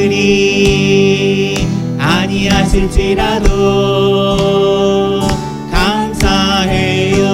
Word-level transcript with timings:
그리 0.00 1.54
아니하실지라도 1.98 3.50
감사해요. 5.70 7.26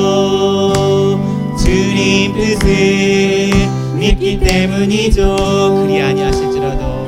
주님 1.56 2.34
뜻을 2.34 3.52
믿기 3.94 4.40
때문이죠. 4.40 5.84
그리 5.86 6.02
아니하실지라도. 6.02 7.06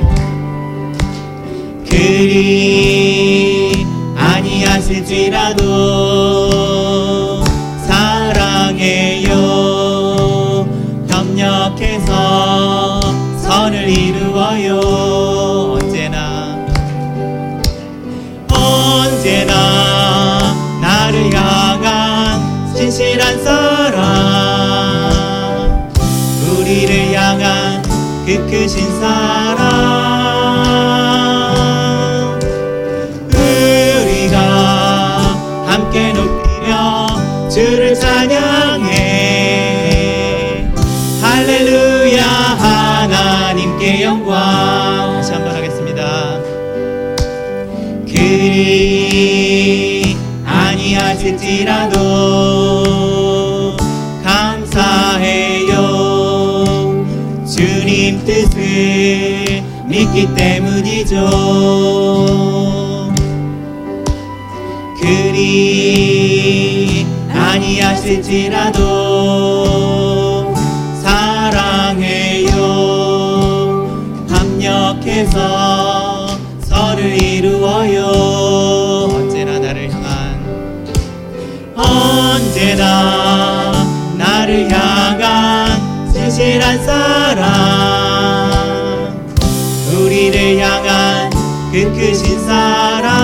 그리 1.89 3.85
아니하실지라도 4.15 5.65
사랑해요. 7.85 9.35
협력해서 11.09 13.08
선을 13.59 13.89
이루어요. 13.89 14.79
언제나. 15.73 16.65
언제나 18.49 19.53
나를 20.81 21.33
향한 21.33 22.73
진실한 22.73 23.43
사랑. 23.43 23.99
우리를 26.57 27.13
향한 27.13 27.81
그 28.25 28.49
크신 28.49 28.97
사랑 29.01 29.58
하나님께 43.69 44.01
영광. 44.01 45.13
다시 45.13 45.31
한번 45.33 45.55
하겠습니다. 45.55 46.39
그리 48.07 50.17
아니하실지라도 50.45 51.97
감사해요. 54.23 55.75
주님 57.45 58.25
뜻을 58.25 59.61
믿기 59.85 60.33
때문이죠. 60.33 61.29
그리 65.01 67.05
아니하실지라도 67.31 68.79
합력해서 75.19 76.37
선을 76.61 77.21
이루어요. 77.21 78.05
언제나 79.11 79.59
나를 79.59 79.91
향한 79.91 80.39
언제나 81.75 83.73
나를 84.17 84.71
향한 84.71 86.11
진실한 86.13 86.81
사랑. 86.85 87.49
우리를 89.93 90.59
향한 90.59 91.29
그 91.71 91.91
크신 91.93 92.39
사랑. 92.45 93.19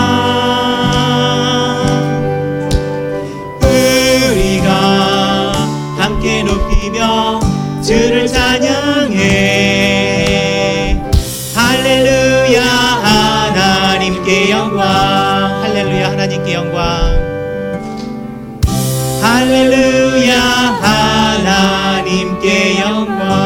우리가 3.61 5.51
함께 5.97 6.43
높이며 6.43 7.39
주를 7.81 8.27
찬 8.27 8.44
영광. 14.65 15.61
할렐루야 15.61 16.11
하나님께 16.11 16.53
영광. 16.53 16.81
할렐루야 19.21 20.39
하나님께 20.81 22.79
영광. 22.81 23.44